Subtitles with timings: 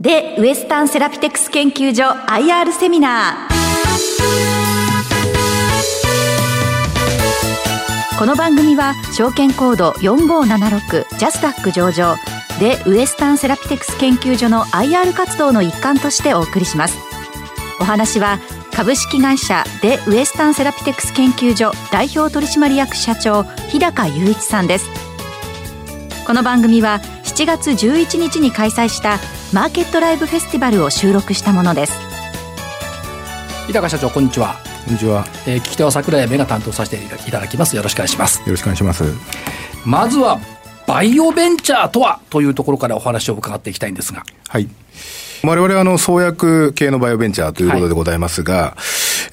[0.00, 3.54] で、ウエスタンセラピテクス研究所 IR セミナー。
[8.18, 12.16] この番組は証券コード4576ジャスダック上場
[12.58, 16.98] でウエスタンセラピテクス研究所の IR 活動の一環としてお送りします。
[17.80, 18.40] お話は
[18.72, 24.88] 株式会社でウエスタンセラピテクス研究所代表取締役社長日高雄一さんです。
[26.26, 29.18] この番組は7月11日に開催した
[29.54, 31.92] マーケットライブフェスティバルを収録したものです。
[33.68, 34.56] 日高社長こんにちは。
[34.84, 37.76] こんにちは、えー、聞き手は桜井目が担当させていただきます。
[37.76, 38.40] よろしくお願いします。
[38.40, 39.04] よろしくお願いします。
[39.86, 40.40] まずは
[40.88, 44.24] バイオベンチャーとはというところからお話を伺っていきたいんですが。
[44.48, 44.68] はい。
[45.44, 48.80] 我々はあの創薬系のバイオベンチャーということでございますが、はい、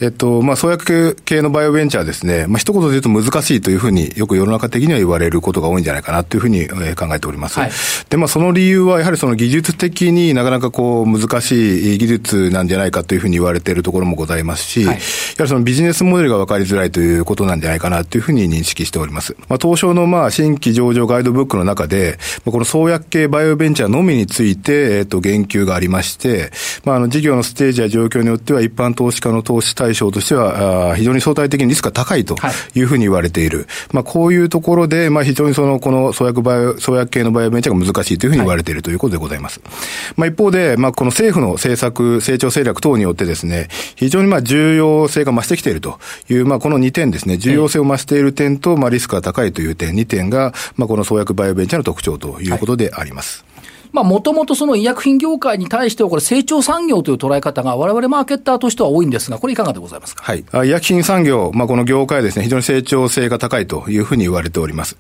[0.01, 7.59] えっと、まあ、創薬系のバイオベンチャーですね、まあ、一言で言うと難しいというふうによく世の中的には言われることが多いんじゃないかなというふうに考えております。
[7.59, 7.71] はい、
[8.09, 15.01] で、まあ、その理由はやはりその技術的になかなかこう難しい技術なんじゃないかというふうに言われているところもございますし、はい、やは
[15.43, 19.35] りそのビジネスモデルが分かりづらいということなんじゃないかなというふうに認識しております。
[19.49, 26.51] まあ、東証のまあ新規上場ガイドブックの中で、この創薬系バイオベンチャーのみについて、えっと、言及がありまして、
[26.85, 32.35] まあ、あの、事業のステージや状況によっては、一般投資家の投資対象としては、あ非常に相対的にリスクが高いと
[32.75, 33.59] いうふうに言われている。
[33.59, 39.61] はい、まあ、こういうところで、まあ、非常にその、この創薬バイオ、創薬系のバイオベンチャーが難しいというふうに言われているということでございます。
[39.63, 53.43] はい、まあ、一方で、まあ、この政府の政策、成長戦略等によってですね、非常にまあ、重要性が増してきているという、まあ、この2点ですね、重要性を増している点と、まあ、リスクが高いという点、2点が、まあ、この創薬バイオベンチャーの特徴ということであります。
[53.43, 53.50] はい
[53.91, 60.23] まあ、もともとその医薬品業界に対しては、これ、成長産業という捉え方が、われわれマーケッターとしては多いんですが、これ、いかがでございますか？
[60.23, 60.45] はい。
[60.67, 64.97] 医薬品産業、まあ、この業界ですね、非常に成長性が高いというふうに言われております。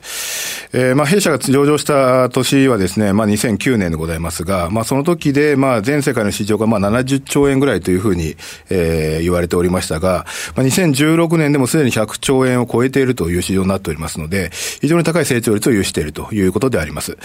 [0.73, 8.35] えー、まあ、弊社が上場した年はですね、まあ、2009年でございますが、まあ、その時で、まあ、全世界の市場が、まあ、70兆円ぐらいというふうに、
[8.69, 10.25] えー、言われておりましたが、
[10.55, 14.51] まあ、2016年でもすでに100兆円を超えているという市場になっておりますので、
[14.81, 17.17] 非常に高い成長率を有しているということであります。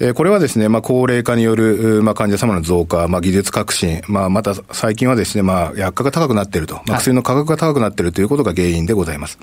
[0.00, 9.38] えー、これはですね、まあ、高齢化による、まあ、患者様の増加、まあ、技術革新、まあ、また最近はですね、まあ、薬価が高くなっていると、まあ、薬の価格が高くなっているということが原因でございます。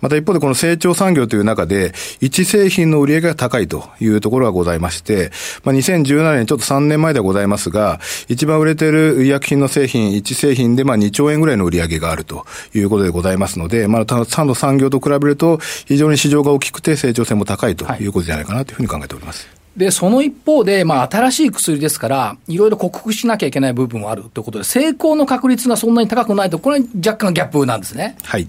[0.00, 5.30] また一方でこの成長産業という中で、一製品の売り上げが高いというところがございまして、
[5.64, 19.57] まあ、2017年、ちょっと3年前ではございますが、一番売れている医薬品の製品、一製品でまあ2兆円ぐらいの売り上げがあるということでございますので、まあ、3の産業と比べると、非常に市場が大きくて成長性も高いということじゃないかなというふうに考えております。
[19.78, 28.16] で、その一方で、まあ、新しい薬ですから、いろいろ克服しなきゃいけない部分はあるということで、成功の確率がそんなに高くないと、これは若干ギャップなんですね。
[28.24, 28.48] はい。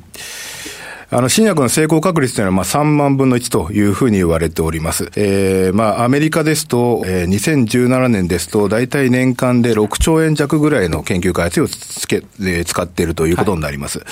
[1.12, 5.10] あの、新薬の成功確率というのは、まあ、3万分の1というふうに言われております。
[5.16, 13.98] えー、まあ、アメリカですと、えー、2017年ですと、大体年間で6兆円弱ぐらいの研究開発をつけ、えー、使っているということになります。
[13.98, 14.08] はい、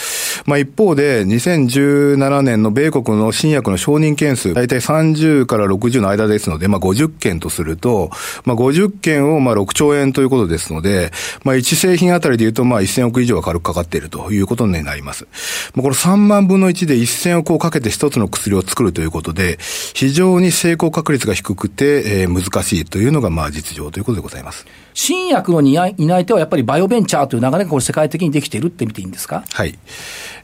[0.48, 8.10] まあ、一方で、2017年の米国の新薬の承認件数、大体30から60の間ですので、まあ、50件とすると、
[8.44, 11.12] まあ、50件をまあ6兆円ということですので、
[11.44, 15.28] まあ、1製品あたりで言うと、まあ、1000億以上は軽くかかっているということになります。
[15.76, 19.60] まあ、この3万分の1で一線をこうかけて一つの薬を作るということで、
[19.94, 24.66] 非常に成功確率が低くて、えー、難しいというのが、まあ、実情ということでございます。
[25.00, 29.44] 新薬の担い手はやっぱりバイオベンチャーという流れがこれ世界的にできているって見ていいんですか？
[29.54, 29.78] はい。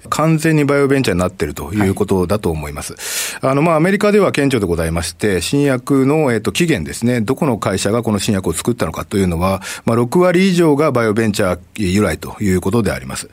[0.09, 2.94] 完全にバイオベンチャーになっているということだと思います。
[3.40, 13.30] はい、あの、まあ、アメリカでは顕著でございまして、新薬の、えっ、と、期限ですね、どこの会社がこの新薬を作ったのかというのは、まあ、6割以上がバイオベンチャー由来ということであります。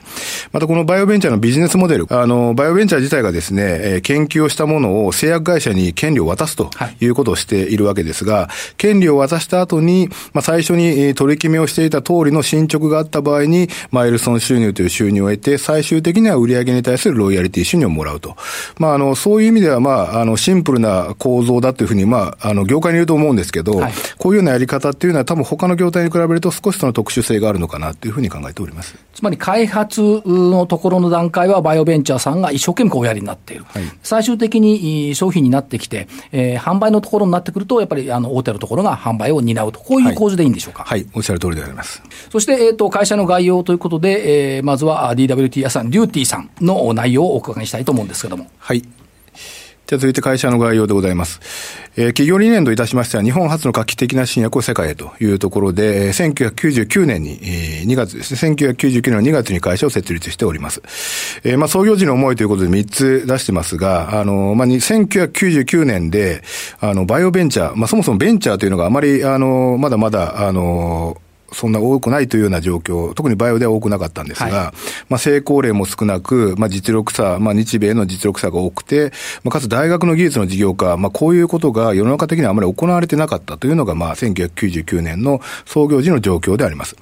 [0.53, 6.69] また、このバイオベンチャーのビジネスモデル、あの、バイオベンチャー自体がですね、えー、研究をしたものを製薬会社に権利を渡すと
[7.01, 18.35] いうことをしているわけですが、はい、権利を渡した後に、まあ、最初に取り決めをしていた通りの進捗があった場合に、マイルソン収入という収入を得て、最終的には売上に対するロイヤリティ収入をもらうと。
[18.77, 28.95] まあ、あの、そういう意味では、まあ、あの、シンプルな構造だというふうに、まあ、あの、業界に言うと思うんですけど、はい、こういうようなやり方っていうのは多分他の業態に比べると少しその特殊性があるのかなというふうに考えております。
[29.13, 33.65] つまり開発のところの段階はバイオベンチャーさんが一生懸命おやりになっている。
[33.67, 40.83] はい、最終的に商品になってきて、えー、販売のところになってくると、やっぱりあの大手のところが販売を担うと、こういう構図でいいんでしょうか？
[40.83, 42.01] はい、はい、おっしゃる通りであります。
[42.31, 48.47] そして、えっ、ー、と、会社の概要ということで、えー、まずは DWT 屋さん、デューティーさんの内容をお伺いしたいと思うんですけども。
[48.57, 48.83] はい。
[49.91, 51.41] じゃ続いて会社の概要でございます。
[51.97, 60.81] えー、企業理念といたしましては、日本初の画期的な新薬を世界へというところで、え、1999年に、え、2月ですね、1999年の2月に会社を設立しております。
[61.43, 66.41] えー、まあ、創業時の思いということで3つ出してますが、あの、まあ、1999年で、
[66.79, 71.17] あの、バイオベンチャー、まあ、そもそもベンチャーというのがあまり、あの、まだまだ、あの、
[71.53, 74.75] そんな多くないというような状況、特にバイオでは多くなかったんですが、はい、
[75.09, 79.11] まあ、成功例も少なく、まあ、実力差、まあ、日米の実力差が多くて、
[79.43, 86.95] まあ、かつ大学の技術の事業化、まあ、こういうことが世の中的にはあまり行われてなかったというのが、まあ、1999年の創業時の状況であります。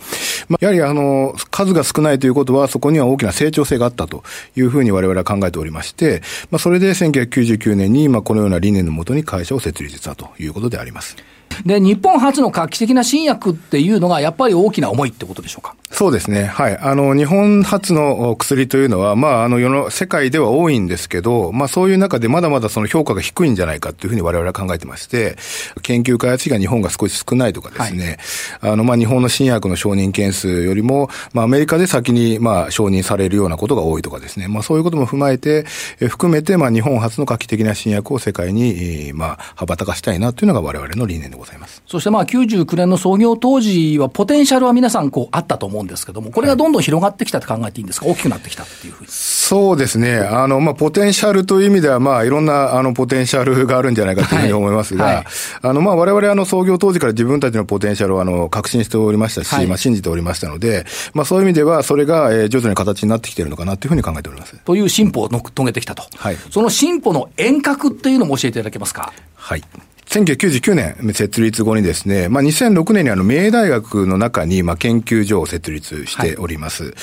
[0.47, 4.23] まあ、やはり、あの、数が少ないということは、そこには大きな成長性があったと
[4.55, 11.17] いうふうに我々は考えておりまして、まあ、それで1999年に、まあ、このような理念のもとに会社を設立したということであります。
[11.65, 15.75] で、日本初の画期的な新薬っていうのが、やっぱり大きな思いってことでしょうか？
[15.91, 16.45] そうですね。
[16.45, 16.77] はい。
[16.77, 25.35] あの、日本初の薬というのは、まあ、あの、世の、世界では多いんですけど、まあ、そういう中でまだまだその評価が低いんじゃないかというふうに我々は考えてまして、
[25.81, 28.17] 研究開発費が日本が少し少ないとかですね、
[28.61, 35.65] はい、あの、まあ、日本の新薬の承認件数よりも、まあ、アメリカで先に、まあ、承認されるようなことが多いとかですね、まあ、そういうことも踏まえて、
[35.99, 41.48] え含めて、まあ、日本初の画期的な新薬を世界に、まあ、羽ばたかしたいなというのが我々の理念でございます。
[41.85, 49.09] そしてまあ、99年の創業当時は、ポテンシャルは皆さん、こう、あったと思うんですけども、これがどんどん広がってきたと考えていいんですか、大きくなってきたっていうふうに。
[49.09, 50.17] そうですね。
[50.17, 55.25] あの、まあ、ポテンシャルという意味では、まあ、いろんな、あの、ポテンシャルがあるんじゃないかというふうに思いますが、はいはい、
[55.61, 64.55] あの、まあ、我々、あの、創業当時から自分たちのポテンシャルを、あの、確信しておりましたし、はい、まあ、信じておりましたので、まあ、そういう意味では、それが、えー、徐々に形になってきているのかなというふうに考えております。
[64.65, 66.03] という進歩を遂げてきたと。
[66.15, 66.37] はい。
[66.51, 69.11] その進歩の遠隔っていうのも教えていただけますか？
[69.35, 69.63] はい。
[70.09, 76.85] 1999年設立後にですね、まあ、2006年にあの、名大学の中に、まあ、研究所を設立しております。
[76.85, 76.93] はい、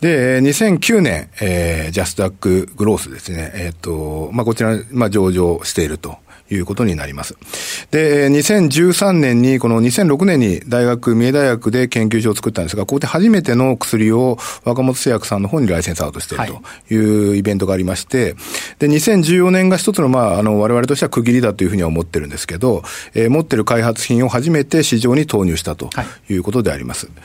[0.00, 6.16] で、2009年、えー、ジャスダックグロースですね、えっ、ー、と、まあ、こちら、まあ、上場していると
[6.50, 7.36] いうことになります。
[7.90, 16.46] で、2013年に、この2006年に大学、三重大学で研究所を作ったんですが、ここで初めての薬を若本製薬さんの方にライセンスアウトしている
[16.88, 18.34] というイベントがありまして、
[18.78, 22.82] で、2014年が一つの、まあ、あの、我々としては区切りだというふうには思ってるんですけど、
[23.14, 25.90] えー、持ってる開発品を初めて市場に投入したと
[26.28, 27.06] いうことであります。
[27.06, 27.16] はい、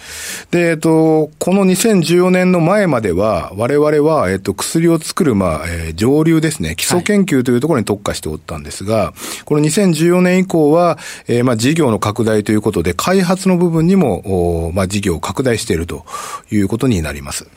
[0.51, 9.10] で、えっと、この2014年の前までは、我々は、えっと、薬を作る、まあ、えー、上流ですね、基礎研究というところに特化しておったんですが、
[9.45, 10.97] この2014年以降は、
[11.27, 16.05] えー、まあ事業の拡大ということで、開発の部分にも、まあ事業を拡大していると
[16.51, 17.47] いうことになります。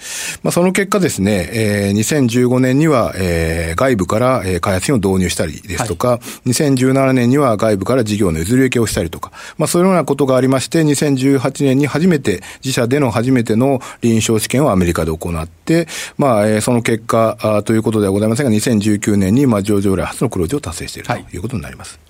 [0.42, 6.16] まあその結果ですね、えー、2015年には、えー、外部から、えー、開発費を導入したりですとか、は
[6.46, 15.86] い、2017年には外部から事業の譲り受けをしたりとか、まあそういうようなことがありまして、2018年に初めて、自社での初めての臨床試験をアメリカで行って、
[16.18, 21.94] まあ、えー、その結果あということではございませんが、2019年に、まあ、上場来初の黒字を達成しているということになります。
[21.94, 22.04] はい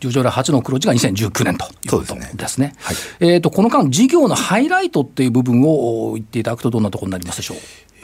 [0.00, 2.48] 上場来初の黒字が2019年ということですね。
[2.48, 7.56] すねはい、えっ、と、この間、事業のハイライトっていう部分を言っていただくと、どんなところになりますでしょう？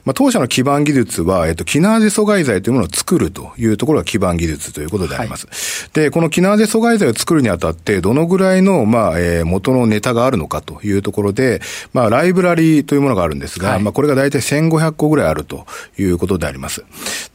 [0.04, 5.46] まあ、当社の基盤技術は、えっと、キナーゼ阻害剤というものを作るというところが基盤技術ということであります。
[5.46, 11.60] はい、で、このキナーゼ阻害剤を作るにあたって、どのぐらいの、まあ、えー、元のネタがあるのかというところで、
[11.94, 15.66] まあ、ライブラリーというものがあるんですが、はい、まあ、これが大体1500個ぐらいあると
[15.98, 16.84] いうことであります。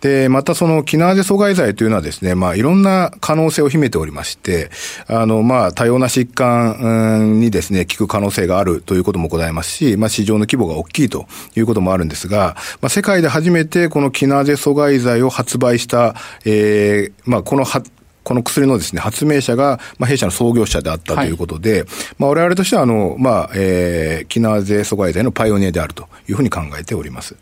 [0.01, 4.69] で、またそのキナーゼ阻害剤というのはですね、まあ、いろんな可能性を秘めておりまして、
[5.07, 11.25] あの、まあ、多様な疾患にですね、効く可能性があるということもございますし、まあ、市場の規模が大きいと
[11.56, 16.16] いうこともあるんですが、まあ、世界で初めてこのキナーゼ阻害剤を発売した、
[16.46, 17.84] えー、まあ、このは、
[18.24, 21.88] この薬のですね、発明者が、まあ、弊社の創業者であったということで、はい、
[22.20, 27.36] まあ、我々としては、あの、まあ、えー、キナーゼ阻害剤のパイオニアであるというふうに考えております。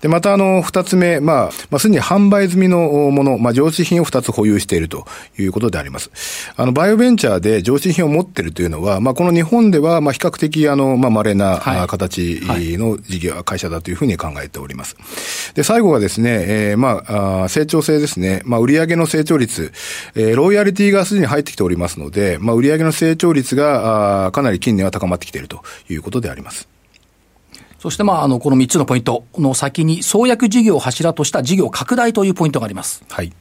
[0.00, 5.06] で、またあの、二つ目、まあ、まあ、すでに販売済みのもの、まあ、上司品を二つ保有していると
[5.38, 6.10] いうことであります。
[6.56, 12.40] あの、バイオベンチャーで上司品を持っているというのは、まあ、この日本では、まあ、比較的あの、まあ、稀な、形
[12.78, 14.96] の事業、会社だというふうに考えております。
[15.54, 18.42] で、最後がですね、えー、まあ、あ成長性ですね。
[18.44, 19.72] まあ、売上の成長率、
[20.14, 26.68] えー、ロイヤリティがすでに入ってきておりますので、まあ、売上の成長率が、あかなり近年は高まってきているということであります。
[27.78, 33.04] そしてまあ、あの、この3つのポイントの先に、創薬事業を柱とした事業拡大というポイントがあります。
[33.08, 33.32] はい。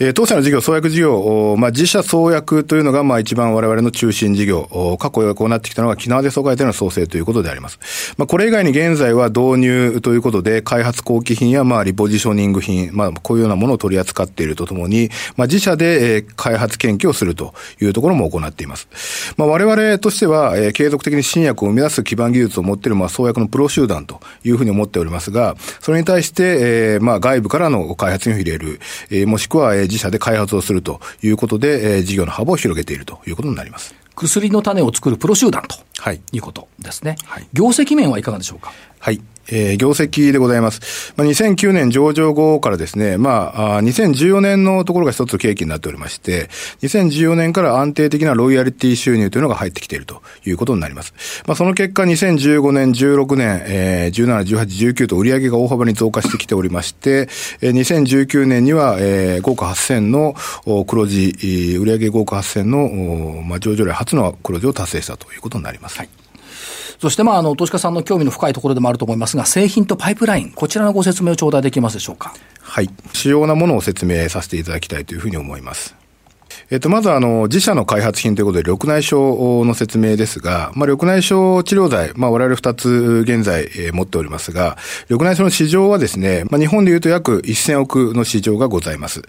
[0.00, 8.14] えー、当社の事業、創薬事業、まあ、自社創薬というのが、まあ、一番我々の中心事業、過去こうなってきたのが、キナーゼ阻害での創生ということであります。
[8.16, 18.88] まあ、これ以外に現在は導入ということで、開発後期品や、まあ、リポジショニング品、まあ、こういうようなものを取り扱っているとともに、まあ、自社で、えー、開発研究をするというところも行っています。
[19.36, 33.94] まあ、我々としては、えー、継続的に新薬を生み出す基盤技術を持っている、まあ、創薬のプロ集団というふうに思っておりますが、それに対して、えー、まあ、外部からの開発に入れる、えー、もしくは、えー、自社で開発をするということで、えー、事業の幅を広げているということになります。
[34.16, 37.16] 薬の種を作るプロ集団と、はい、いうことですね。
[37.24, 38.72] はい、業績面はいかがでしょうか？
[39.00, 39.20] はい。
[39.48, 41.14] えー、業績でございます。
[41.16, 46.48] まあ、2009年上場後からですね、まあ、2014年のところが一つ契機になっておりまして、
[46.82, 51.42] 2014年から安定的なロイヤリティ収入というのが入ってきているということになります。
[51.46, 57.28] まあ、その結果、2015年、16年、えー、17、18、19と売上が大幅に増加してきておりまして、
[57.60, 60.34] えー、2019年には、えー、5億8000の
[60.84, 61.30] 黒字、
[61.80, 65.98] 売上5億8000の、まあ、上場例初の黒字を達成したということになります。
[65.98, 66.23] はい
[67.00, 72.34] そして、まあ、あの、投資家さんの興味の深いところでもあると思いますが、製品とパイプライン、こちらのご説明を頂戴できますでしょうか？
[72.60, 72.90] はい。
[73.12, 75.94] 主要なものを説明させていただきたいというふうに思います。
[76.70, 84.76] えっと、まずあの、自社の開発品ということで、緑内障の説明ですが、まあ、緑内障治療剤、まあ、我々二つ現在、えー、持っておりますが、
[85.10, 89.22] 緑内障の市場はですね、まあ、日本で言うと約1000億の市場がございます。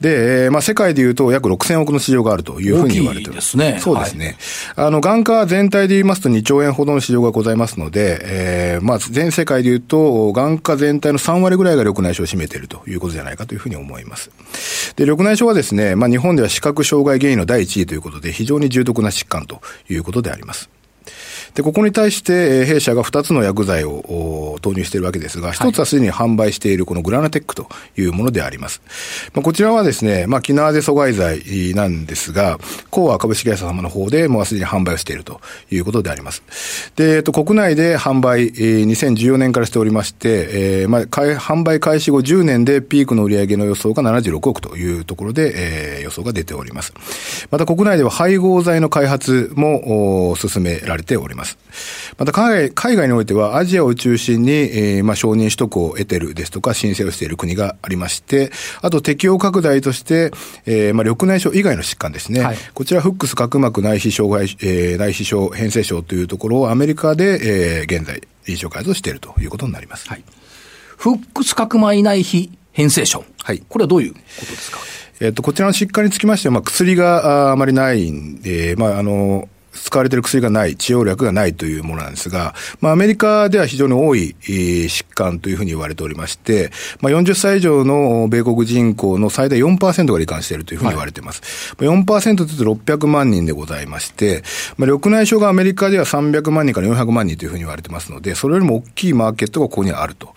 [0.00, 3.56] で、えー、まあ、世界で言うと約6000億の市場があるというふうに言われています。
[3.56, 3.78] ね。
[3.80, 4.36] そうですね。
[4.76, 14.30] はい、あの、眼科全体で言いますと2兆円ほどの市場がございますので、えー、まあ、全世界で言うと、眼科全体の3割ぐらいが緑内障を占めているということじゃないかというふうに思います。
[14.96, 20.70] で、緑内障はですね、まあ、日本では視覚障害原因の第1位ということで、非常に重篤な疾患ということであります。
[21.54, 28.82] で、ここに対して、弊社が2つの薬剤を投入しているわけですが、1つはすでに販売しているこのグラナテックというものであります。
[29.34, 32.58] まあ、こちらはですね、まあ、キナーゼ阻害剤なんですが、
[32.90, 35.40] コア株式会社様の方でもうすでに販売をしていると
[35.70, 36.42] いうことであります。
[36.96, 40.48] で、えっと、国内で販売、2014年からしておりまして、
[40.82, 46.92] えー、まあ、販売開始後10年でピークの売上の予想が76億というところで、えー、予想が出ております。
[47.50, 51.37] また国内では配合剤の開発も進められております。
[51.38, 51.56] ます。
[52.18, 58.50] また海外、海外においてはアジアを中心に、えー、まあ承認取得を得てるですとか申請をしている国がありまして、
[58.82, 60.32] あと適用拡大として、
[60.66, 62.42] えー、まあ緑内障以外の疾患ですね。
[62.42, 70.08] はい、こちらフックス角膜内皮障害、えー、内皮症変性症というところをアメリカで、えー、現在臨床開発をしているということになります。
[70.08, 70.24] はい、
[70.96, 73.24] フックス角膜内皮変性症。
[73.42, 73.62] はい。
[73.68, 74.78] これはどういうことですか？
[75.20, 79.48] えっと、こちらの疾患につきましては、まあ、薬があまりないんで、まあ、あの、
[79.82, 86.70] 使われている薬がない、治療薬がないというものなんですが、まあ、アメリカでは非常に多い、疾患というふうに言われておりまして、
[87.00, 91.74] まあ、40歳以上の米国人口の最大4%が罹患しているというふうに言われています。
[91.76, 94.42] はい、4%というと600万人でございまして、
[94.76, 100.34] まあ、緑内障がアメリカでは300万人から400万人というふうに言われてますので、それよりも大きいマーケットがここにはあると。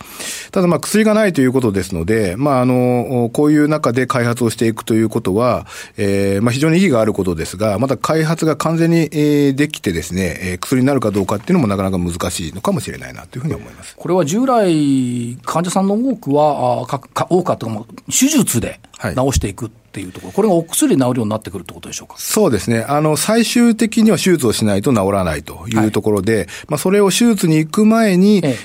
[0.50, 13.96] ただ、まあ、薬がないということですので、まあ、あの、こういう中で開発をしていくということは、えー、まあ、非常に意義があることですが、まだ開発が完全に、えー、できてですね、えー、薬になるかどうかっていうのもなかなか難しいのかもしれないなというふうに思います。
[13.96, 22.14] これは従来、患者さんの多くは、あかか多かったかも、手術で治していく、はいっていうところ、これがお薬で治るようになってくるってことでしょうか？
[22.16, 22.82] そうですね。
[22.88, 28.56] あの、最終的には手術をしないと治らないというところで、はい、まあ、それを手術に行く前に、ええ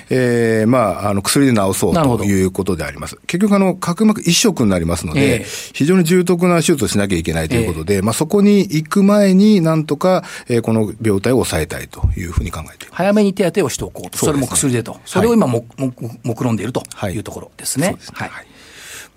[0.62, 3.18] えー、まあ、あの、薬で治そうということであります。
[3.26, 12.96] 結局、あの、角膜一色になりますので、えー、非常に重篤な手術をしなきゃいけないということで、えー、まあ、そこに行く前になんとか、えー、この病態を抑えたいというふうに考えています。
[12.96, 14.16] 早めに手当てをしておこうと。
[14.16, 14.98] そ、ね、れも薬でと。
[15.04, 15.92] それを今も、も、
[16.22, 17.88] 目論んでいるというところですね。
[17.88, 18.28] はい、そうですね。
[18.30, 18.46] はい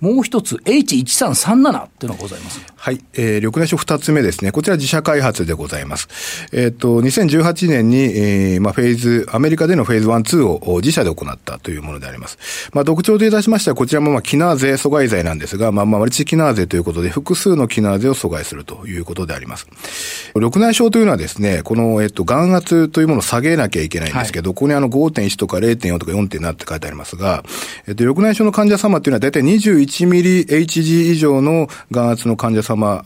[0.02, 2.60] もう一つ H1337 っていうのがございます。
[2.76, 3.00] はい。
[3.14, 4.52] えー、緑内障二つ目ですね。
[4.52, 6.48] こちら自社開発でございます。
[6.52, 12.72] えっ、ー、と、2018年に、えー、まあ、フェーズ、アメリカでのフェーズ1、2を自社で行ったというものであります。
[12.74, 19.68] まあ、特徴で出しましては、こちらもまあ、キナーゼ阻害剤なんですが、まあ、まあ、マルチキナーゼということで、複数のキナーゼを阻害するということであります。
[20.34, 27.44] 緑内障というのはですね、この、えっ、ー、と、眼圧というものを下げなきゃいけないんですけど、はい、ここにあの5.1とか0.4とか4.7って書いてありますが、
[27.88, 33.04] えっ、と、緑内障の患者様っていうのは大体21ミリ HG 以上の眼圧の患者様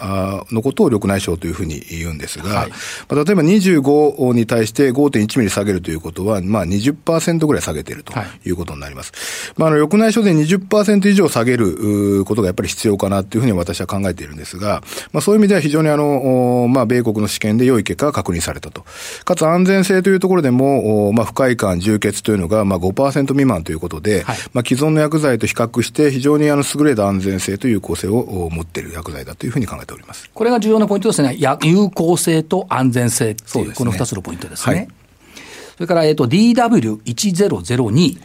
[0.51, 2.75] のことを緑内障というふうに言うんですが、はい、ま
[3.09, 8.13] あ、例えば25に対して5.1ミリ下げるということは、まあ20%ぐらい下げていると
[8.45, 9.11] いうことになります。
[9.47, 18.85] はい、まあ、あの緑内障で20%以上下げることがやっぱり必要かなというふうに私は考えているんですが、まあ、そういう意味では非常にあの、まあ、米国の試験で良い結果が確認されたと。
[19.23, 34.75] かつ安全性というところでも、まあ、不快感、充血というのが、まあ5%未満ということで、はい、まあ、既存の薬剤と比較して非常にあの優れた安全性と有効性を持っている薬剤だというふうに考えておりますこれが重要なポイントですね、有効性と安全性っていう、この2つのポイントですね。
[34.75, 34.87] はい、
[35.75, 38.17] それから、えっと、DW1002。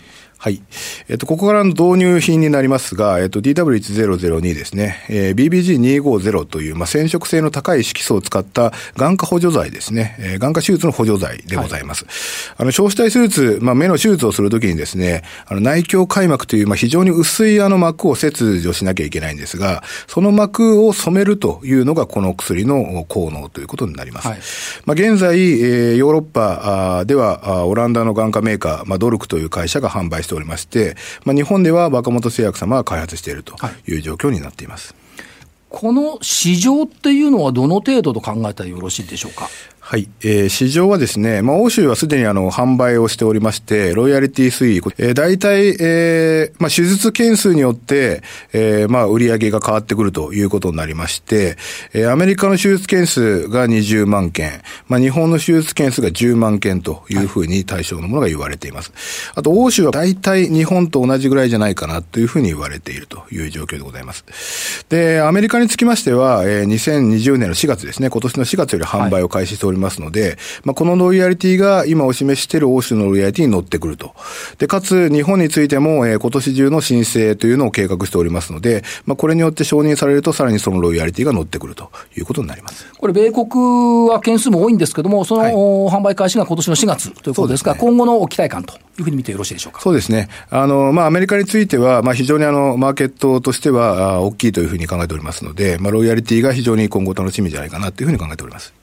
[0.42, 0.62] はい。
[1.10, 12.06] えっと、ここからの導入品になりますが、えっと、DW1002 ですね、えー、BBG250 という、まあ、染色性の高い色素を使った眼科補助剤ですね、えー、眼科手術の補助剤でございます。
[12.06, 12.14] はい、
[12.56, 24.28] あの、小子体手術、まあ、目の手術をするときにですね、あの、内鏡開幕という、まあ、非常に薄いあの膜を切除しなきゃいけないんですが、その膜を染めるというのがこの薬の効能ということになります。
[24.28, 24.38] はい、
[24.86, 33.56] まあ、現在、えー、ヨーロッパでは、オランダの眼科メーカー、まあ、ドルクという会社が販売してしておりまして、まあ、日本では若本製薬様が開発していると
[33.88, 34.94] いう状況になっています。
[35.18, 35.24] はい、
[35.68, 39.48] この市場っていうのはどの程度と考えたらよろしいでしょうか？
[39.90, 40.08] はい。
[40.20, 51.56] えー、市場はですね、まあ、欧州はすでにあの、販売をしておりまして、ロイヤリティ推移、えー、大体、えー、まあ、手術件数によって、えー、まあ、売上げが変わってくるということになりまして、
[51.92, 58.92] えー、アメリカの手術件数が20万件、まあ、日本の手術件数が10万件というふうに対象のものが言われています。
[59.34, 64.86] あと、欧州は大体日本と同じぐらいじゃないかなというふうに言われているという状況でございます。
[64.88, 69.79] で、アメリカにつきましては、えー、2020年の4月ですね、今年の4月より販売を開始しております。
[69.80, 74.14] ますので、まあ、このロイヤリティが今お示している欧州のロイヤリティに乗ってくると。
[74.58, 82.86] で、かつ、日本についても、えー、今年中の申請というのを計画しておりますので、まあ、これによって承認されると、さらにそのロイヤリティが乗ってくるということになります。
[82.96, 89.80] これ、米国は件数も多いんですけども、その、はい、販売開始が今年の4月ということですが、すね、今後の期待感というふうに見てよろしいでしょうか。
[89.80, 90.28] そうですね。
[90.50, 98.79] あの、まあ、アメリカについては、まあ、非常にあの、マーケットとしては、あ大きいというふうに考えておりますので、まあ、ロイヤリティが非常に今後楽しみじゃないかなというふうに考えております。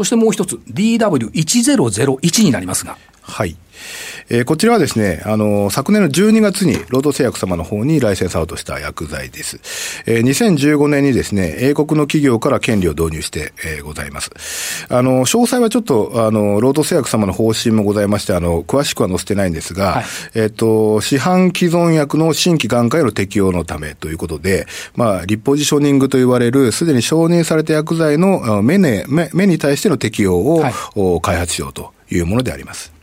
[0.00, 2.96] そしてもう一つ、DW1001 になりますが。
[3.20, 3.54] はい。
[4.28, 9.60] えー、こちらはですね、あの、昨年の12月に労働製薬様の方にライセンスアウトした薬剤です。
[10.06, 14.30] えー、2015年にですね、英国の企業から権利を導入して、えー、ございます。
[14.88, 32.99] あの、詳細はちょっと、あの、労働製薬様の方針もございまして、あの、詳しくは載せてないんですが、はい、えっ、と、市販既存薬の新規眼科への適用のためということで、まあ、リポジショニングと言われる、すでに承認された薬剤の目ね、目目に対しての適用を、はい、開発しようというものであります。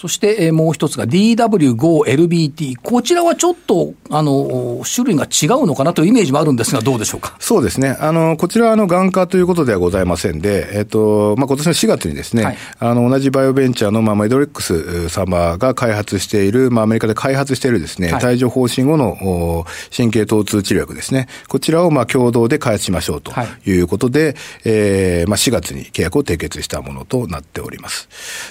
[0.00, 2.76] そして、えもう一つが DW5LBT。
[2.82, 7.36] こちらはちょっと、あの、種類が違うのかなというイメージもあるんですが、どうでしょうか？
[7.38, 7.98] そうですね。
[8.00, 21.28] あの、こちらは、あの、眼科ということではございませんで、えっと、まあ、今年の4月にですね、はい、あの、同じバイオベンチャーの、まあ、メドレックス様が開発している、まあ、アメリカで開発しているですね、はい、帯状疱疹後の神経疼痛治療薬ですね。
[21.48, 23.34] こちらを、まあ、共同で開発しましょうと
[23.66, 28.08] いうことで、はい、えー、まあ、4月に契約を締結したものとなっております。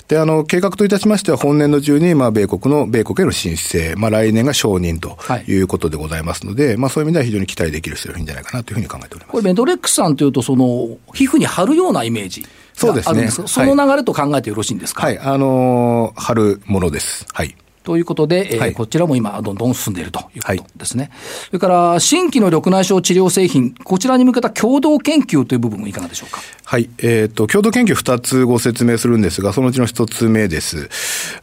[0.07, 9.31] で、あの、計画といたしましては、本年度中に、まあ、米国の、米国への申請、まあ、来年が承認ということでございますので、はい、まあ、そういう意味では非常に期待できる製品じゃないかなというふうに考えております。
[9.31, 13.29] これ、メドレックスさんというと、その、皮膚に貼るようなイメージそうですね。
[13.29, 15.03] その流れと考えてよろしいんですか？
[15.03, 17.25] はい、あのー、貼るものです。
[17.33, 17.55] はい。
[17.89, 21.05] ということで、えー、はい、こちらも今、どんどん進んでいるということですね。
[21.05, 21.11] はい、
[21.47, 26.39] それから、新規の緑内障治療製品、こちらに向けた共同研究という部分もいかがでしょうか？
[26.69, 26.87] はい。
[26.99, 30.87] えっ、ー、と、共同研究2つご説明するんですが、そのうちの1つ目です。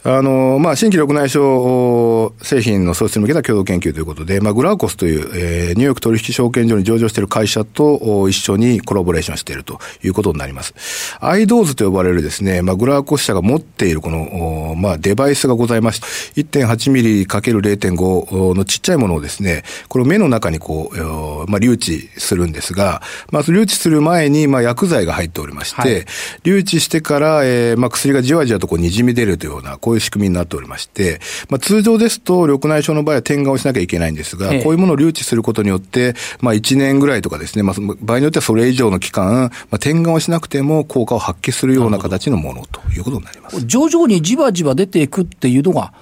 [0.05, 11.17] あの、まあ、新規緑内障製品の創出に向けた共同研究ということで、まあ、グラウコスという、えー、ニューヨーク取引証券所に上場している会社と一緒にコラボレーションしているということになります。
[11.19, 26.05] アイドーズと呼ばれるですね、まあ、グラウコス社が持っているこの、まあ、デバイスがございまして、1.8ミリ ×0.5 のちっちゃいものをですね、これを目の中にこう、まあ、留置するんですが、まあ、留置する前に、まあ、薬剤が入っておりまして、はい、
[26.43, 31.19] 留置してから、えー、まあ、薬がじわじわとこう滲み出るというような、こういう仕組みになっておりまして、
[31.49, 43.65] まあ、通常ですと、緑内障の場合は点眼をしなきゃいけないんですが、こういうものを留置することによって、まあ、1年ぐらいとかですね、まあ、場合によってはそれ以上の期間、まあ、点眼をしなくても効果を発揮するような形のものということになります。
[43.65, 45.93] 徐々にじわじわ出ていくっていうのが、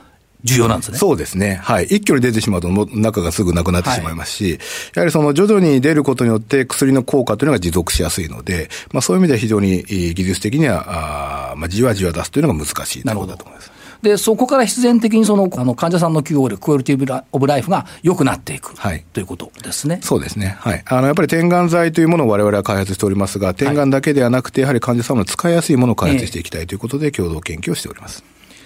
[0.45, 0.97] 重要なんですね。
[0.97, 1.59] そうですね。
[1.61, 1.85] はい。
[1.85, 4.59] 一挙に出てしまうと、中がすぐなくなってしまいますし、はい、
[4.95, 13.71] やはりその徐々に出ることによって薬の効果というのが持続しやすいので、まあそういう意味では非常に技術的には、あまあじわじわ出すというのが難しいとことだと思います。
[14.05, 19.99] で、そこから必然的にその、あの、患者さんの QOL、クオリティオブライフが良くなっていく、はい、ということですね。
[20.03, 20.57] そうですね。
[20.59, 20.83] はい。
[20.85, 28.23] あの、やっぱり点眼剤というものを我々は開発しておりますが、点眼だけではなくて、やはり患者さんの使いやすいものを開発していきたいということで、共同研究をしております。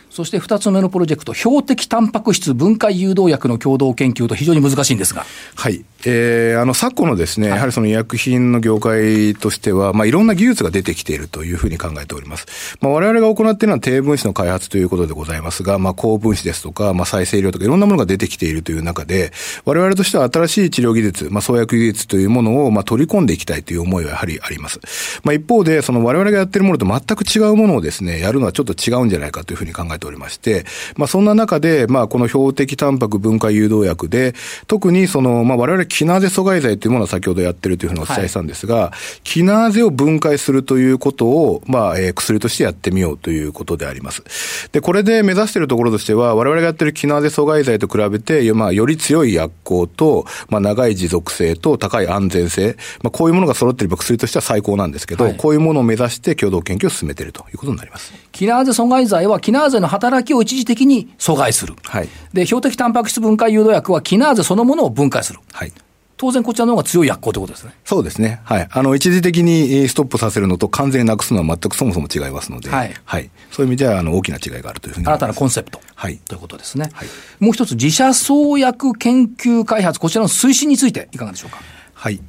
[0.10, 5.26] そして2つ目のプロジェクト、標的タンパク質分解誘導薬の共同研究と非常に難しいんですが。
[5.56, 5.86] はい。
[6.06, 12.78] えー、あの、昨今のですね、はい、やはりその医薬品の業界としては、まあ、いろんな技術が出てきているというふうに考えております。
[12.82, 19.32] まあ、我々が行っているのは低分子の開発ということでございますが、まあ、高分子ですとか、まあ、再生量とかいろんなものが出てきているという中で、
[19.65, 24.80] 我々としては新しい治療技術、まあ、創薬技術というものを、まあ、取り込んでいきたいという思いはやはりあります。
[25.24, 34.34] まあ、一方で、その我々がやっているものと全く違うものをですね、やるのはちょっと違うんじゃないかというふうに考えてえておりまして、まあ、そんな中で、まあ、この標的タンパク分解誘導薬で、
[34.68, 44.24] 特にその、まあ、我々キナーゼ阻害剤というものを先ほどやってるというふうにお伝えしたんですが、はい、キナーゼを分解するということを、まあ、えー、薬としてやってみようということであります。
[44.72, 58.14] で、これで目指しているところとしては、我々がやってるキナーゼ阻害剤と比べて、まあ、より強い薬効と、まあ、長い持続性と高い安全性、まあ、こういうものが揃っていれば薬としては最高なんですけど、はい、こういうものを目指して共同研究を進めているということになります。
[58.32, 61.75] キナーゼ阻害剤は、キナーゼの働きを一時的に阻害する。
[61.84, 62.10] はい。
[62.34, 65.39] で、標的タンパク質分解誘導薬は、キナーゼそのものを分解する。
[65.52, 65.73] はい。
[66.15, 67.73] 当然こちらの方が強い薬効ということですね。
[67.86, 68.41] そうですね。
[68.43, 68.67] はい。
[68.69, 72.93] あの、一時的にストップさせるのと完全になくすのは全くそもそも違いますので、はい。
[73.06, 73.30] はい。
[73.52, 75.80] そういう意味では、あの、大きな違いがあるというふうに新たなコンセプト。
[75.95, 76.17] はい。
[76.17, 76.89] ということですね。
[76.93, 77.08] はい。
[77.39, 81.60] もう一つ、自社創薬研究開発、こちらの推進についていかがでしょうか？
[81.93, 82.19] はい。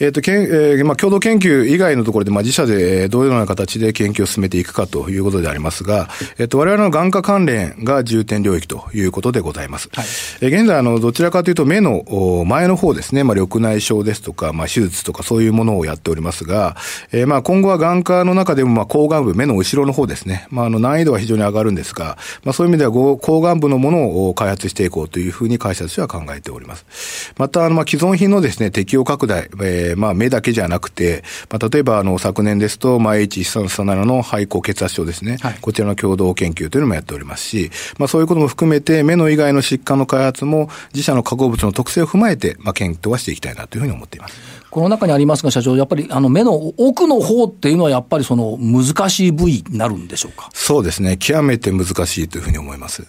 [0.00, 9.90] えっ、ー、と、けん、えー、まあ、共同研究以外のところで、まあ、自社でどういうような形で研究を進めていくかということでありますが、えっ、ー、と、我々の眼科関連が重点領域ということでございます。
[9.92, 10.04] はい、
[10.40, 12.04] えー、現在、あの、どちらかというと、目の
[12.46, 16.76] 前の方ですね、まあ、緑内障ですとか、まあ、手術とかそういうものをやっておりますが、
[17.12, 27.34] えー、まあ、今後は眼科の中でも、まあ、後眼部、目の後ろの方ですね、まあ、あの、難易度は非常に上がるんですが、まあ、そういう意味では、後眼部のものを開発していこうというふうに会社としては考えております。
[27.36, 44.62] また、あの、まあ、既存品のですね、適用拡大、えー、まあ、目だけじゃなくて、まあ、例えばあの昨年ですと、まあ、H1337 の肺高血圧症ですね、はい、こちらの共同研究というのもやっておりますし、まあ、そういうことも含めて、目の以外の疾患の開発も自社の化合物の特性を踏まえて、まあ、検討はしていきたいなというふうに思っています。
[44.70, 50.48] この中にありますが、社長、やっぱりあの目の奥の方っていうのは、やっぱりその難しい部位になるんでしょうか？
[50.54, 53.06] そうですね、極めて難しいというふうに思います。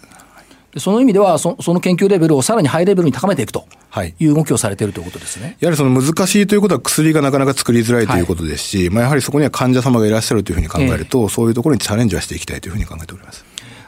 [0.77, 3.67] その意味ではそ、その研究レベルをさらにハイレベルに高めていくと
[4.03, 4.25] い。
[4.25, 13.45] う動きをされているということですね、やはりその難しいということは、薬がなかなか作りづらいということですし、はい、まあ、やはりそこには患者様がいらっしゃるというふうに考えると、えー、そういうところにチャレンジはしていきたいというふうに考えております。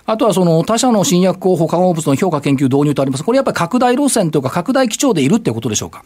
[0.08, 3.24] あとはその他社の新薬候補化合物の評価研究導入とあります。
[3.24, 6.04] これやっぱり拡大路線というか拡大基調でいるっていうことでしょうか？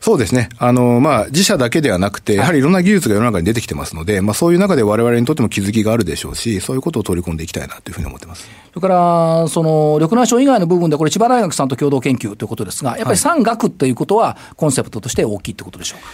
[0.00, 0.50] そうですね。
[0.58, 8.46] あの、まあ、自社だけではなくて、やはりいろんな技術が世の中に出てきてますので、まあ、そういう中で我々にとっても気づきがあるでしょうし、そういうことを取り込んでいきたいなというふうに思ってます。
[8.74, 16.06] それから、その、緑内障以外の部分で、これ千葉大学さんと共同研究ということですが、やっぱり産学ということは、コンセプトとして大きいということでしょうか？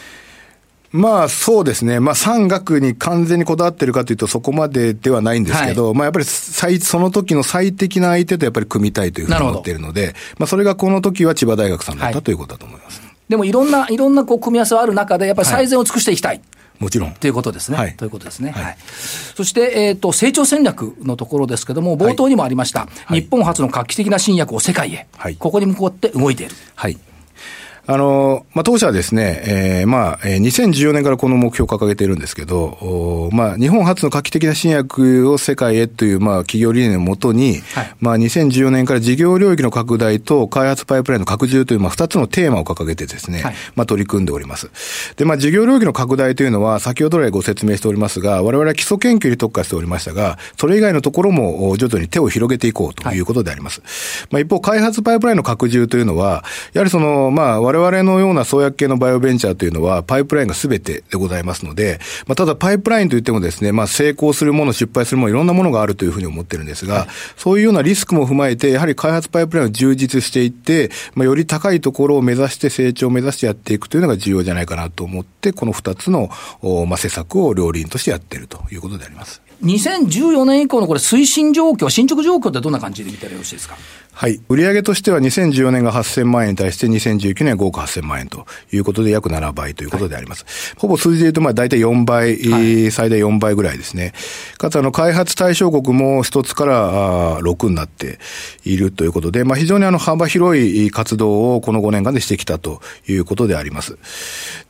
[0.92, 2.00] まあそうですね。
[2.00, 13.00] まあ産学に完全にこだわってるかというとそこまでではないんですけど、はい、まあやっぱり最、その時の最適な相手とやっぱり組みたいというふうに思っているので、まあそれがこの時は千葉大学さんだったということだと思います。
[13.00, 16.36] はい、でもいろんな、いろんなこう組み合わせはある中で、やっぱり最善を尽くしていきたい。
[16.36, 16.42] はい
[16.78, 17.14] もちろん。
[17.14, 17.78] ということですね。
[17.78, 18.50] はい、ということですね。
[18.50, 18.76] はい。
[19.36, 26.56] そして、えっ、ー、と、成長戦略のところですけども、冒頭にもありました、はい、日本初の画期的な新薬を世界へ、はい、ここに向かって動いている。
[26.74, 26.98] はい。
[27.86, 44.70] あの、まあ、当社はですね、えー、まあ、2014年からこの目標を掲げているんですけど、まあ、日本初の画期的な新薬を世界へという、まあ、企業理念をもとに、はい、まあ、2014年から事業領域の拡大と開発パイプラインの拡充という、まあ、二つのテーマを掲げてですね、はい、まあ、取り組んでおります。
[45.16, 53.80] で、まあ、事業領域の拡大というのは、先ほど来ご説明しておりますが、我々は基礎研究に特化しておりましたが、それ以外のところも徐々に手を広げていこうということであります。
[53.80, 53.88] はい、
[54.30, 76.30] まあ、一方、開発パイプラインの拡充というのは、やはりその、まあ、我々のような創薬系のバイオベンチャーというのは、パイプラインがすべてでございますので、まあ、ただパイプラインといってもですね、まあ、成功するもの、失敗するもの、いろんなものがあるというふうに思ってるんですが、はい、そういうようなリスクも踏まえて、やはり開発パイプラインを充実していって、まあ、より高いところを目指して、成長を目指してやっていくというのが重要じゃないかなと思って、この二つの、
[76.86, 79.40] まあ、施策を両輪としてやっているということであります。
[79.62, 83.76] 2014年以降のこれ推進状況、進捗状況ってどんな感じで見たらよろしいですか？
[84.14, 84.40] はい。
[84.50, 90.44] 売上としては2014年が8000万円に対して2019年は5億8000万円ということで約7倍ということであります。
[90.44, 94.12] はい、ほぼ数字で言うとまあ大体4倍、はい、最大4倍ぐらいですね。
[94.58, 98.18] かつあの開発対象国も1つから6になって
[98.64, 103.96] いるということで、まあ非常にあの幅広い活動をこの5年間でしてきたということであります。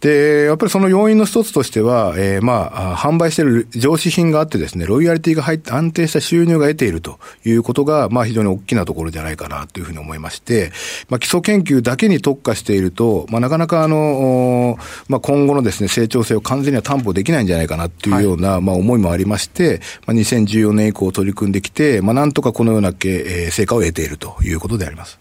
[0.00, 10.71] で、やっぱりその要因の一つとしては、えー、まあ販売している上司品があってですね、ロイヤリティが入って安定した収入が得ているということが、まあ非常に大きなところじゃないないかなというふうに思いまして、
[11.09, 25.18] まあ、基礎研究だけに特化していると、まあ、なかなかあの、まあ、今後のですね、成長性を完全には担保できないんじゃないかなというような、はい、まあ、思いもありまして、まあ、2014年以降取り組んできて、まあ、なんとかこのような、えー、成果を得ているということであります。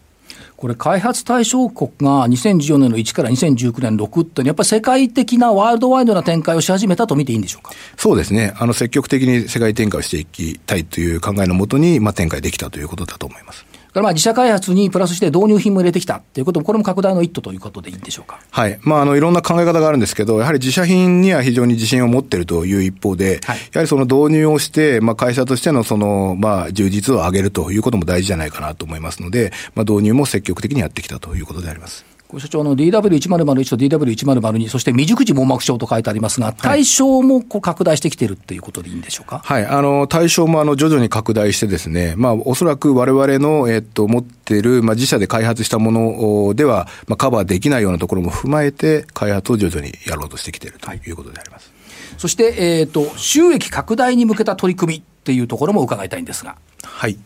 [0.61, 7.71] これ、開発対象国が2014年の1から2019年6ってやっぱり世界的なワールドワイドな展開をし始めたと見ていいんでしょうか？
[7.97, 8.53] そうですね。
[8.55, 13.65] あの、積極的に世界展開をしていきたいという考えのもとに、まあ、展開できたということだと思います。
[13.93, 18.39] からまあ自社開発にプラスして導入品も入れてきたっていうことも、これも拡大の一途ということでいいんでしょうか？
[18.49, 18.79] はい。
[18.81, 32.05] まあ、あの、いろんな考え方があるんですけど、やはり自社品には非常に自信を持っているという一方で、はい、やはりその導入をして、まあ、会社としてのその、まあ、充実を上げるということも大事じゃないかなと思いますので、まあ、導入も積極的にやってきたということであります。
[32.39, 39.41] 所長の DW1001 と DW1002、そして未熟児網膜症と書いてありますが、対象もこう拡大してきているっていうことでいいんでしょうか？
[39.43, 51.71] はい、あの対象もあの徐々に拡大してですね、まあおそらく我々のえっと持っているまあ自社で開発したものではまあカバーできないようなところも踏まえて開発を徐々にやろうとしてきているということであります。
[52.11, 56.55] はい、そしてえっ、と収益拡大に向けた取り組みっていうところも伺いたいんですが。
[56.83, 57.17] はい。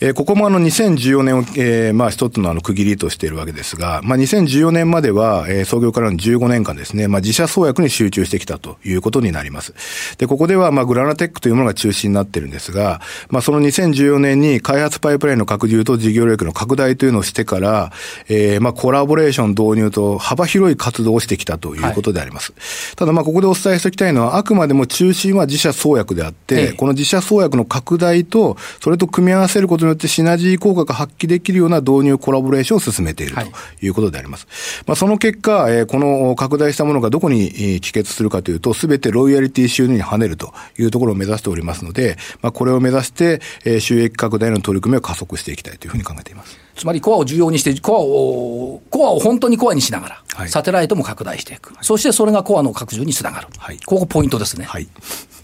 [0.00, 9.74] えー、ここもあの2014年を、えー、まあ一つのあの区切りとしているわけですが、まあ2014年までは、えー、創業からの15年間ですね、まあ自社創薬に集中してきたということになります。
[10.18, 17.92] で、ここではまあグラナテックというものが中心になっているんですが、まあその2014年に開発パイプラインの拡充と事業領域の拡大というのをしてから、
[18.28, 22.52] えー、まあコラボレーション導入と幅広い活動をしてきたということであります。
[22.52, 33.40] はい、ただまあここでお伝えしておきたいのは、あくまでも中心は自社創薬であって、この自社創薬の拡大と、それと組み合わせることによってシナジー効果が発揮できるような導入コラボレーションを進めていると
[33.80, 34.46] いうことであります。
[34.46, 46.63] はい、まあ、その結果、えー、この拡大したものがどこに帰結するかというと、すべてロイヤリティ収入に跳ねるというところを目指しておりますので、まあ、これを目指して、えー、収益拡大の取り組みを加速していきたいというふうに考えています。
[46.76, 51.72] つまりコアを重要にして、コアを、コアを本当にコアにしながら、はい、サテライトも拡大していく。
[51.82, 53.48] そしてそれがコアの拡充につながる。
[53.58, 54.64] はい、ここポイントですね。
[54.64, 54.88] はい。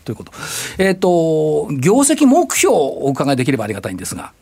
[0.05, 0.33] ということ。
[0.79, 4.33] えっ、ー、と、業績目標をお伺いできればありがたいんですが。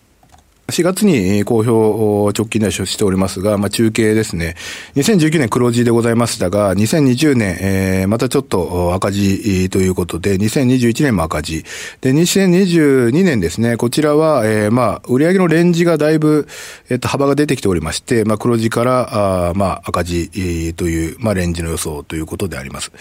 [0.71, 4.55] 4月に公表直近でしておりますが、まあ、中継ですね。
[4.97, 11.65] 2019年黒字でございましたが、2020年、えー、またちょっと赤字ということで、2021年も赤字。
[12.03, 16.47] で、2022年ですね、こちらは、えー、まあ、売上のレンジがだいぶ、
[16.91, 22.93] えっと、幅が出てきておりまして、まあ、黒字から、あまあ、赤字という、まあ、レンジの予想ということであります。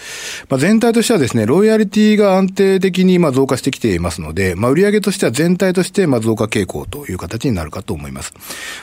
[0.48, 8.32] まあ、全体としてはですね、ロイヤリティが安定的に、まあ、増加してきていますので、まあ、売上としては全体として、まあ、増加傾向という形にななるかと思います。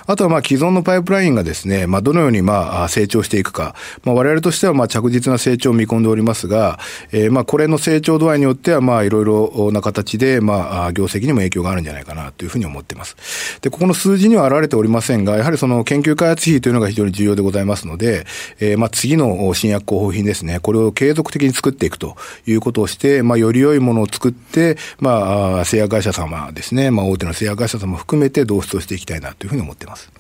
[0.06, 6.80] あとはまあ既存のパイプラインがですね、まあどのようにまあ成長していくか、まあ我々としてはまあ着実な成長を見込んでおりますが、
[7.12, 13.16] えー、まあこれの成長度合いによってはまあいろいろな形でまあ業績にも影響があるんじゃないかなというふうに思っています。
[13.62, 18.26] で、ここの数字には現れておりませんが、やはりその研究開発費というのが非常に重要でございますので、
[18.60, 30.12] えー、まあ次の新薬候補品ですね、これを継続的に作っていくということをして、まあより良いものを作って、まあ製薬会社様ですね、まあ大手の製薬会社様も含めて導出をしていきたいなというふうに思ってます。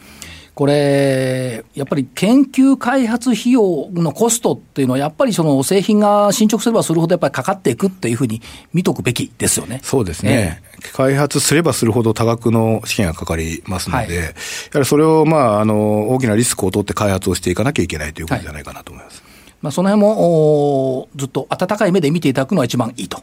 [0.55, 8.41] これ、やっぱり研究開発費用のコストっていうのは、やっぱりその製品が進捗すればするほどやっぱりかかっていくっていうふうに
[8.73, 9.81] 見とくべきですよね。
[9.83, 10.61] そうですね。
[10.77, 14.21] えー、開発すればするほど多額の資金がかかりますので、はい、や
[14.75, 19.23] はりそれをまあ、あの、大きなリスクを取って開発をしていかなきゃいけないということじゃないかなと思います。
[19.23, 23.21] はい、まあ、その辺も、ずっと温かい目で見ていただくのが一番いいと。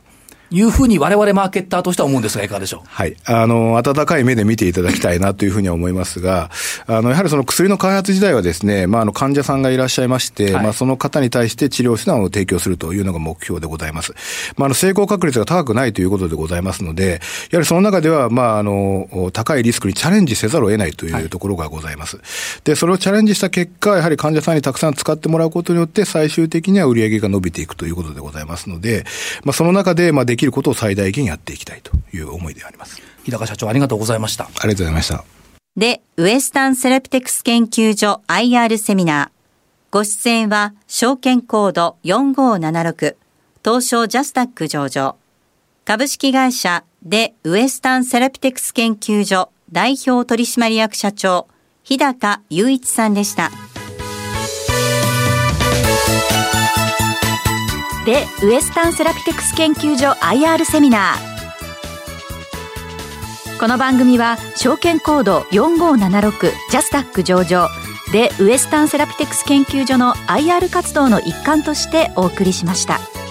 [0.53, 2.87] いうふうに我々マーケッターとしては思うんですが、いかがでしょう？
[2.87, 3.17] はい。
[3.25, 6.51] あの、温かい目で見ていただきたいなというふうには思いますが、
[6.87, 14.12] あの、やはりその薬の開発自体はですね、まあ、あの、患者さんがいらっしゃいまして、はい、まあ、その方に対して治療手段を提供するというのが目標でございます。
[14.57, 22.17] まあ、あの、成功確率が高くないということでございますので、やはりその中では、まあ、あの、高いリスクにチャレンジせざるを得ないというところがございます。
[22.17, 22.27] はい、
[22.65, 29.05] で、それをチャレンジした結果、やはり患者さんにたくさん使ってもらうことによって、最終的には売上が伸びていくということでございますので、
[29.45, 33.00] まあ、その中で、まあ、できることを最大限やっていきたいという思いであります。
[33.24, 34.44] 日高社長ありがとうございました。
[34.44, 35.24] ありがとうございました。
[35.76, 39.42] で、ウエスタンセラピテクス研究所 IR セミナー。
[39.90, 43.16] ご出演は、証券コード4576、
[43.64, 45.16] 東証ジャスタック上場。
[45.85, 51.48] 株式会社でウエスタンセラピテクス研究所代表取締役社長、
[51.83, 53.50] 日高雄一さんでした。
[58.05, 61.33] でウエスタンセラピテクス研究所 IR セミナー
[63.61, 67.69] この番組は証券コード4576ジャスタック上場
[68.12, 73.21] でウエスタンセラピテクス研究所の IR 活動の一環としてお送りしました。